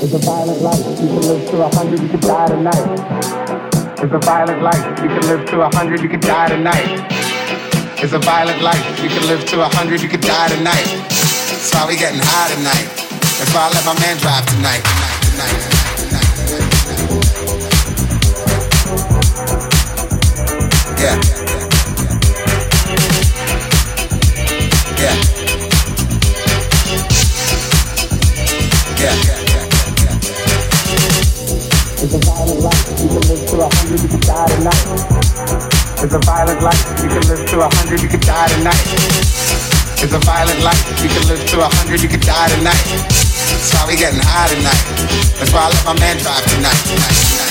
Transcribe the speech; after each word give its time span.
It's 0.00 0.14
a 0.14 0.18
violent 0.18 0.62
life. 0.62 0.78
You 0.78 1.08
can 1.08 1.22
live 1.22 1.50
to 1.50 1.60
a 1.60 1.74
hundred, 1.74 2.00
you 2.00 2.08
could 2.08 2.20
die 2.20 2.46
tonight. 2.46 2.86
It's 3.98 4.14
a 4.14 4.18
violent 4.18 4.62
life. 4.62 5.02
You 5.02 5.08
can 5.08 5.26
live 5.26 5.44
to 5.50 5.60
a 5.60 5.74
hundred, 5.74 6.00
you 6.00 6.08
could 6.08 6.20
die 6.20 6.48
tonight. 6.50 7.02
It's 8.00 8.12
a 8.12 8.20
violent 8.20 8.62
life. 8.62 9.02
You 9.02 9.08
can 9.08 9.26
live 9.26 9.44
to 9.46 9.60
a 9.60 9.68
hundred, 9.74 10.00
you 10.00 10.08
could 10.08 10.20
die 10.20 10.50
tonight. 10.50 10.86
That's 11.10 11.74
why 11.74 11.88
we 11.88 11.96
getting 11.96 12.20
high 12.22 12.54
tonight. 12.54 12.86
That's 13.42 13.52
why 13.52 13.66
I 13.66 13.74
let 13.74 13.84
my 13.86 13.98
man 13.98 14.16
drive 14.18 14.46
tonight. 14.46 14.86
tonight, 14.86 15.18
tonight, 15.98 16.30
tonight. 16.46 16.78
Yeah. 29.00 29.37
Hundred, 33.68 34.00
you 34.00 34.08
can 34.08 34.20
die 34.20 34.48
tonight. 34.48 34.84
It's 36.00 36.14
a 36.14 36.18
violent 36.24 36.62
life, 36.62 36.80
you 37.02 37.08
can 37.08 37.22
live 37.28 37.44
to 37.46 37.60
a 37.60 37.68
hundred, 37.68 38.00
you 38.02 38.08
can 38.08 38.20
die 38.20 38.48
tonight. 38.48 38.80
It's 40.00 40.12
a 40.12 40.18
violent 40.20 40.62
life, 40.62 41.02
you 41.02 41.08
can 41.08 41.28
live 41.28 41.44
to 41.44 41.60
a 41.60 41.68
hundred, 41.68 42.02
you 42.02 42.08
can 42.08 42.20
die 42.20 42.48
tonight. 42.48 42.84
That's 43.50 43.74
why 43.74 43.84
we 43.88 43.96
getting 43.96 44.20
high 44.22 44.48
tonight. 44.48 44.84
That's 45.38 45.52
why 45.52 45.66
I 45.66 45.68
let 45.68 45.84
my 45.84 45.94
man 46.00 46.16
drive 46.18 46.44
tonight. 46.44 46.80
tonight, 46.86 47.12
tonight. 47.12 47.47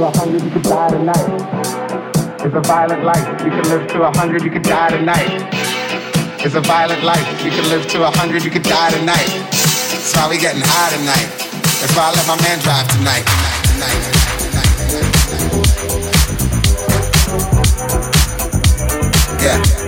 To 0.00 0.06
a 0.06 0.18
hundred, 0.18 0.42
you 0.42 0.50
could 0.50 0.62
die 0.62 0.88
tonight. 0.88 1.28
It's 2.40 2.54
a 2.54 2.60
violent 2.60 3.04
life. 3.04 3.44
You 3.44 3.50
can 3.50 3.64
live 3.68 3.86
to 3.88 4.02
a 4.02 4.16
hundred, 4.16 4.42
you 4.42 4.50
could 4.50 4.62
die 4.62 4.88
tonight. 4.88 5.44
It's 6.42 6.54
a 6.54 6.62
violent 6.62 7.02
life. 7.04 7.44
You 7.44 7.50
can 7.50 7.68
live 7.68 7.86
to 7.88 8.04
a 8.04 8.10
hundred, 8.10 8.42
you 8.42 8.50
could 8.50 8.62
die 8.62 8.92
tonight. 8.92 9.28
That's 9.50 10.16
why 10.16 10.30
we 10.30 10.38
getting 10.38 10.62
high 10.64 10.96
tonight. 10.96 11.28
That's 11.80 11.94
why 11.94 12.08
I 12.08 12.12
let 12.16 12.26
my 12.26 12.40
man 12.40 12.58
drive 12.60 12.88
tonight. 12.88 13.26
tonight, 13.28 14.00
tonight. 19.38 19.79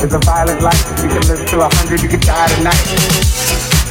It's 0.00 0.14
a 0.14 0.18
violent 0.20 0.62
life. 0.62 0.78
You 1.02 1.08
can 1.08 1.26
live 1.26 1.44
to 1.44 1.60
a 1.60 1.68
hundred, 1.74 2.02
you 2.02 2.08
can 2.08 2.20
die 2.20 2.46
tonight. 2.54 2.86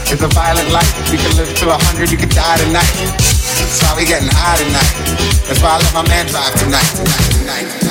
It's 0.07 0.23
a 0.23 0.27
violent 0.29 0.71
life. 0.71 1.11
You 1.11 1.17
can 1.17 1.35
live 1.35 1.53
to 1.53 1.69
a 1.69 1.77
hundred, 1.77 2.11
you 2.11 2.17
can 2.17 2.29
die 2.29 2.57
tonight. 2.63 2.95
That's 3.59 3.83
why 3.83 3.93
we 3.97 4.05
getting 4.05 4.29
high 4.31 4.55
tonight. 4.55 5.43
That's 5.47 5.61
why 5.61 5.75
I 5.75 5.77
let 5.83 5.93
my 5.93 6.07
man 6.07 6.25
drive 6.27 6.55
tonight, 6.55 6.87
tonight, 6.95 7.31
tonight, 7.35 7.67
tonight. 7.71 7.86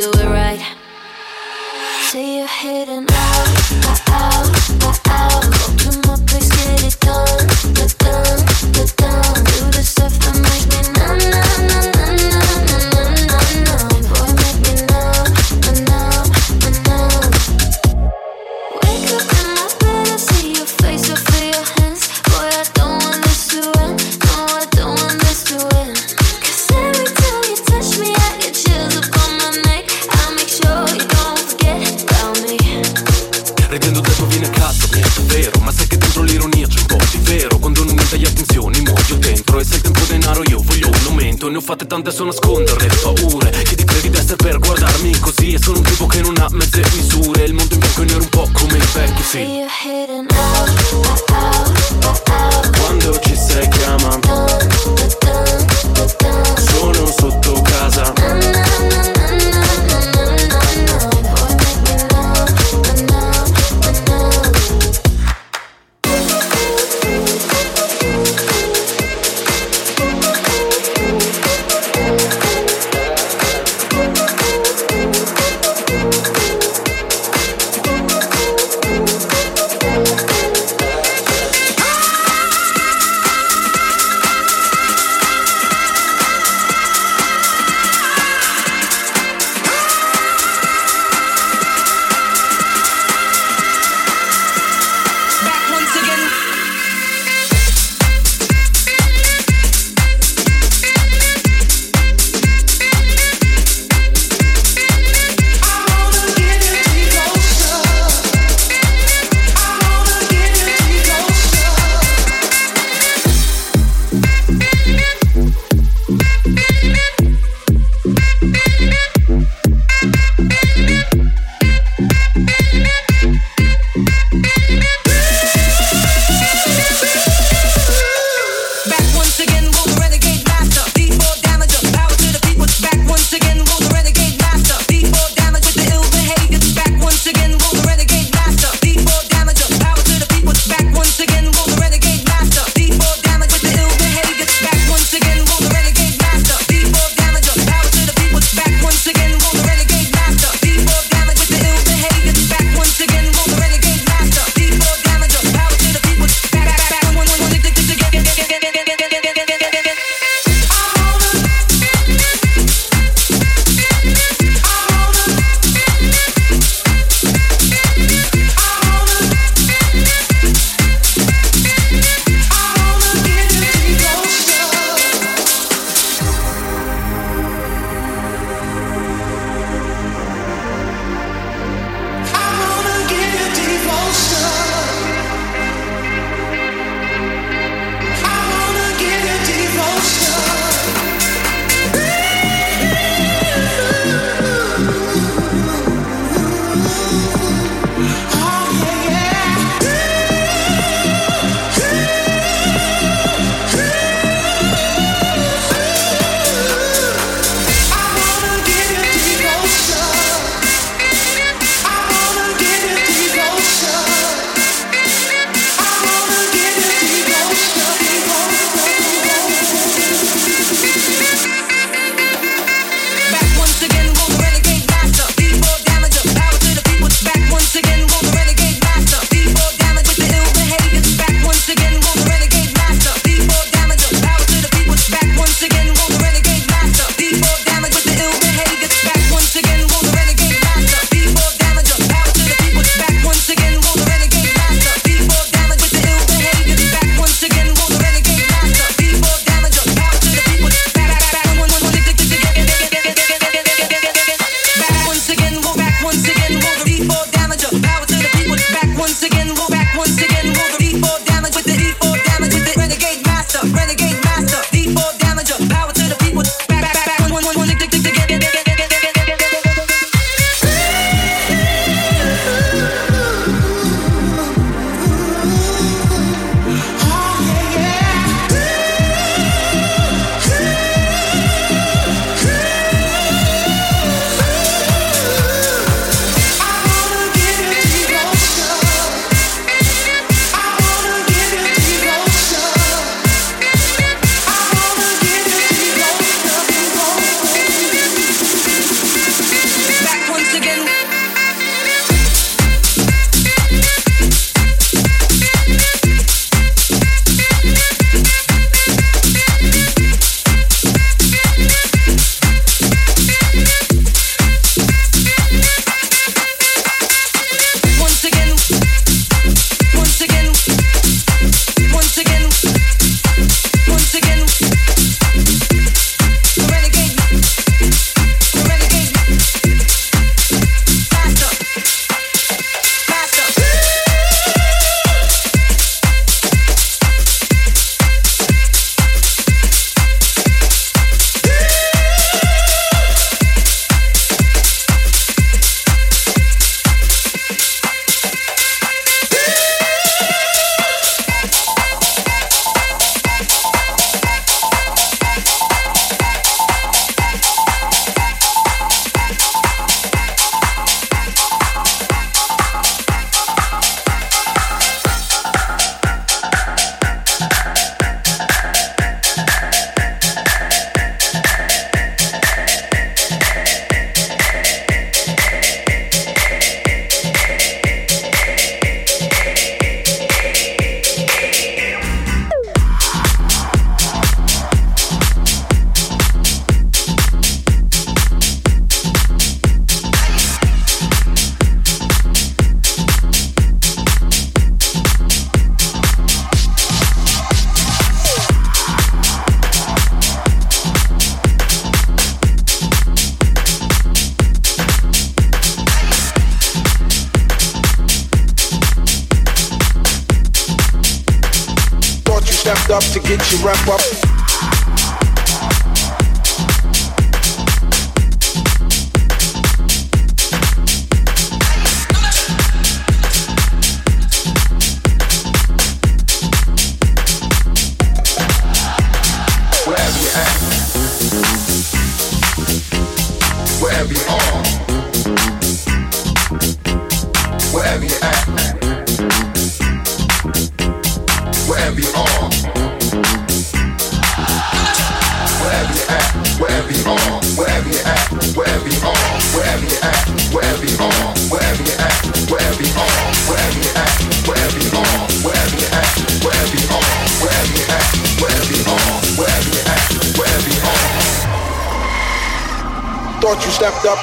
do 0.00 0.10
it 0.10 0.26
right. 0.26 0.64
Say 2.10 2.38
you're 2.38 2.46
hidden 2.46 3.04
out. 3.10 4.07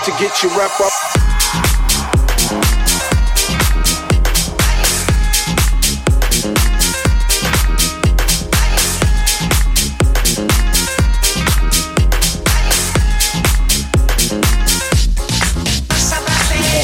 To 0.05 0.11
get 0.19 0.43
your 0.43 0.51
rep 0.51 0.69
up. 0.79 0.93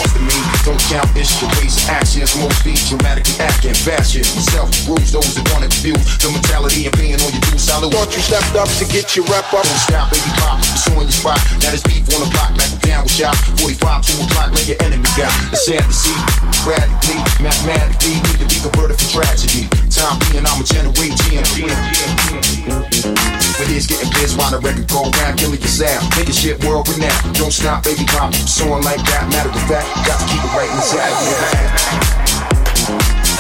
To 0.02 0.20
me, 0.20 0.34
don't 0.66 0.82
count 0.90 1.06
it's 1.16 1.40
your 1.40 1.52
actions, 1.92 2.36
more 2.38 2.50
speech, 2.54 2.90
dramatically 2.90 3.38
acting 3.40 3.76
fashion. 3.76 4.22
Myself 4.34 4.88
rules 4.88 5.12
those 5.12 5.36
that 5.36 5.46
want 5.54 5.70
to 5.70 5.70
view 5.82 5.94
the 5.94 6.30
mentality 6.34 6.86
and 6.86 6.94
paying 6.96 7.22
on 7.22 7.32
your 7.32 7.42
due 7.42 7.60
salute. 7.60 7.94
Thought 7.94 8.16
you 8.16 8.22
stepped 8.22 8.56
up 8.56 8.70
to 8.82 8.86
get 8.90 9.16
your 9.16 9.26
rep 9.26 9.46
up. 9.54 9.62
Don't 9.62 9.82
stop, 9.86 10.10
baby, 10.10 10.21
your 14.72 14.80
enemy 14.88 15.04
got. 15.20 15.32
It's 15.52 15.66
sad 15.68 15.84
to 15.84 15.92
see. 15.92 16.16
Radically, 16.64 17.20
mathematically, 17.44 18.16
need 18.24 18.40
to 18.40 18.48
be 18.48 18.60
converted 18.64 18.96
for 19.00 19.20
tragedy. 19.20 19.68
Time 19.92 20.16
being, 20.32 20.46
I'ma 20.48 20.64
generate 20.64 21.12
GMP. 21.28 21.68
But 23.58 23.68
here's 23.68 23.88
getting 23.88 24.10
biz 24.16 24.36
while 24.38 24.52
the 24.52 24.60
record 24.60 24.88
go 24.88 25.10
round, 25.20 25.40
killing 25.40 25.60
your 25.60 25.68
sound. 25.68 26.08
Making 26.16 26.34
shit 26.34 26.64
world 26.64 26.88
renowned. 26.88 27.36
Don't 27.36 27.52
stop, 27.52 27.84
baby, 27.84 28.06
pop, 28.08 28.32
pursuing 28.32 28.84
like 28.84 29.04
that. 29.12 29.28
Matter 29.30 29.50
of 29.50 29.62
fact, 29.68 29.88
got 30.08 30.20
to 30.20 30.26
keep 30.32 30.44
it 30.44 30.54
right 30.56 30.72
inside. 30.72 31.12
Yeah. 33.28 33.31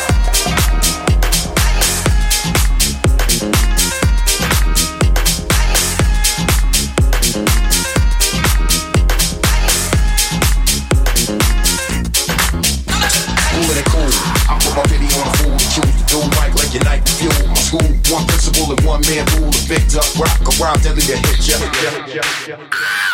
Man 19.11 19.27
rule. 19.35 19.51
Picked 19.67 19.99
up 19.99 20.07
rock 20.15 20.39
around 20.55 20.79
deadly 20.83 21.03
to 21.03 21.17
hit 21.19 21.43
ya. 21.43 21.59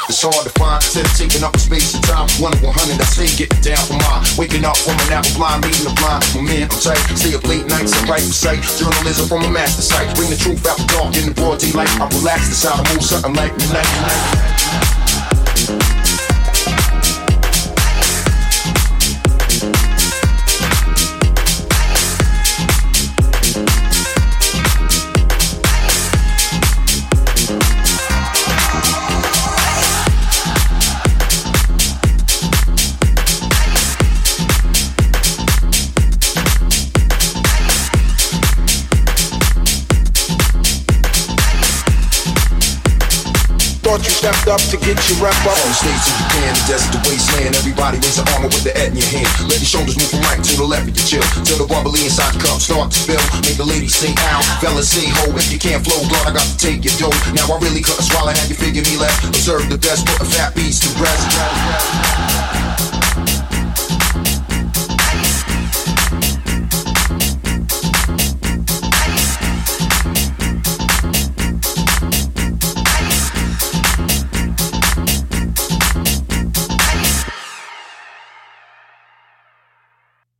It's 0.09 0.21
hard 0.21 0.45
to 0.45 0.53
find 0.55 0.77
of 0.77 1.09
taking 1.17 1.43
up 1.43 1.57
space 1.57 1.93
and 1.95 2.03
time. 2.05 2.29
One 2.37 2.53
of 2.53 2.61
100, 2.61 3.01
I 3.01 3.05
stay 3.09 3.27
getting 3.33 3.61
down 3.65 3.81
for 3.89 3.97
mine. 3.97 4.23
Waking 4.37 4.63
up 4.63 4.77
from 4.77 4.93
an 4.93 5.13
apple 5.13 5.33
blind, 5.35 5.65
meeting 5.65 5.89
the 5.89 5.93
blind. 5.97 6.21
My 6.37 6.41
man, 6.45 6.69
I'm 6.69 6.79
tight. 6.79 7.01
Stay 7.17 7.33
up 7.33 7.43
late 7.49 7.65
nights 7.65 7.97
and 7.97 8.05
write 8.09 8.21
sight. 8.21 8.61
Journalism 8.77 9.25
from 9.27 9.43
a 9.43 9.49
master 9.49 9.81
site. 9.81 10.13
Bring 10.15 10.29
the 10.29 10.37
truth 10.37 10.65
out 10.69 10.77
the 10.77 10.85
dark 10.93 11.17
in 11.17 11.25
the 11.29 11.33
broad 11.33 11.59
daylight. 11.59 11.89
I 11.97 12.07
relax 12.13 12.53
sound, 12.53 12.85
I 12.85 12.93
move 12.93 13.03
something 13.03 13.33
like 13.33 13.57
midnight. 13.57 13.89
Stepped 44.27 44.47
up 44.51 44.59
to 44.67 44.75
get 44.83 44.99
your 45.07 45.23
rep 45.23 45.35
up. 45.47 45.55
On 45.55 45.71
stage 45.71 46.03
Japan, 46.03 46.51
the 46.51 46.63
desert, 46.67 46.91
the 46.91 46.99
wasteland. 47.07 47.55
Everybody 47.55 47.97
raise 48.03 48.19
an 48.19 48.27
armor 48.35 48.51
with 48.51 48.63
the 48.67 48.75
head 48.75 48.91
in 48.91 48.99
your 48.99 49.07
hand. 49.07 49.31
Let 49.47 49.63
your 49.63 49.71
shoulders 49.71 49.95
move 49.95 50.11
from 50.11 50.21
right 50.27 50.41
to 50.43 50.53
the 50.57 50.67
left, 50.67 50.91
you 50.91 51.03
chill. 51.07 51.23
Till 51.47 51.63
the 51.63 51.67
bubbly 51.67 52.03
inside 52.03 52.35
the 52.35 52.43
cup 52.43 52.59
start 52.59 52.91
to 52.91 52.97
spill. 52.97 53.23
Make 53.47 53.55
the 53.55 53.63
ladies 53.63 53.95
say 53.95 54.11
ow, 54.11 54.43
fellas 54.59 54.91
say 54.91 55.07
ho. 55.07 55.31
If 55.31 55.47
you 55.51 55.59
can't 55.59 55.79
flow, 55.79 56.03
God, 56.11 56.27
I 56.27 56.31
got 56.35 56.43
to 56.43 56.57
take 56.59 56.83
your 56.83 56.95
dough. 56.99 57.15
Now 57.31 57.47
I 57.47 57.55
really 57.63 57.79
couldn't 57.79 58.03
swallow, 58.03 58.35
have 58.35 58.49
you 58.51 58.57
figure 58.59 58.83
me 58.83 58.99
left. 58.99 59.23
Observe 59.23 59.69
the 59.71 59.79
best, 59.79 60.03
put 60.03 60.19
a 60.19 60.27
fat 60.27 60.51
beast 60.55 60.83
to 60.83 60.89
rest. 60.99 62.86